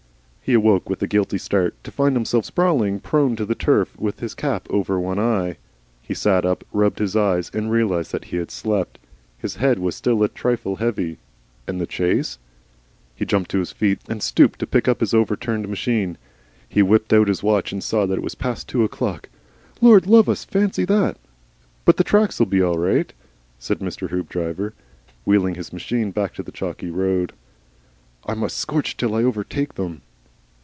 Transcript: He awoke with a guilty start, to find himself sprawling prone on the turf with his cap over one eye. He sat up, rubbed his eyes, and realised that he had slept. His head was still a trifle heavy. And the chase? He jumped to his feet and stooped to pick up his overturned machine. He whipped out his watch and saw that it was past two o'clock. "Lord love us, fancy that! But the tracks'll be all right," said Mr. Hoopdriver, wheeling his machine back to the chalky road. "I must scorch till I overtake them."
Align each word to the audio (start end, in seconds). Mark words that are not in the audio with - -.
He 0.43 0.55
awoke 0.55 0.89
with 0.89 1.01
a 1.01 1.07
guilty 1.07 1.37
start, 1.37 1.81
to 1.85 1.91
find 1.91 2.13
himself 2.13 2.43
sprawling 2.43 2.99
prone 2.99 3.37
on 3.37 3.45
the 3.45 3.55
turf 3.55 3.97
with 3.97 4.19
his 4.19 4.33
cap 4.35 4.67
over 4.69 4.99
one 4.99 5.17
eye. 5.17 5.55
He 6.01 6.13
sat 6.13 6.43
up, 6.45 6.65
rubbed 6.73 6.99
his 6.99 7.15
eyes, 7.15 7.49
and 7.53 7.71
realised 7.71 8.11
that 8.11 8.25
he 8.25 8.35
had 8.35 8.51
slept. 8.51 8.97
His 9.37 9.55
head 9.55 9.79
was 9.79 9.95
still 9.95 10.21
a 10.23 10.27
trifle 10.27 10.75
heavy. 10.77 11.19
And 11.69 11.79
the 11.79 11.85
chase? 11.87 12.37
He 13.15 13.23
jumped 13.23 13.49
to 13.51 13.59
his 13.59 13.71
feet 13.71 14.01
and 14.09 14.21
stooped 14.21 14.59
to 14.59 14.67
pick 14.67 14.89
up 14.89 14.99
his 14.99 15.13
overturned 15.13 15.69
machine. 15.69 16.17
He 16.67 16.81
whipped 16.81 17.13
out 17.13 17.29
his 17.29 17.41
watch 17.43 17.71
and 17.71 17.81
saw 17.81 18.05
that 18.05 18.15
it 18.17 18.23
was 18.23 18.35
past 18.35 18.67
two 18.67 18.83
o'clock. 18.83 19.29
"Lord 19.79 20.05
love 20.05 20.27
us, 20.27 20.43
fancy 20.43 20.83
that! 20.83 21.15
But 21.85 21.95
the 21.95 22.03
tracks'll 22.03 22.43
be 22.45 22.61
all 22.61 22.77
right," 22.79 23.13
said 23.57 23.79
Mr. 23.79 24.09
Hoopdriver, 24.09 24.73
wheeling 25.23 25.55
his 25.55 25.71
machine 25.71 26.11
back 26.11 26.33
to 26.33 26.43
the 26.43 26.51
chalky 26.51 26.89
road. 26.91 27.31
"I 28.25 28.33
must 28.33 28.57
scorch 28.57 28.97
till 28.97 29.15
I 29.15 29.23
overtake 29.23 29.75
them." 29.75 30.01